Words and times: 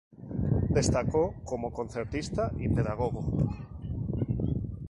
Destacó 0.69 1.35
como 1.43 1.71
concertista 1.71 2.49
y 2.57 2.67
pedagogo. 2.69 3.23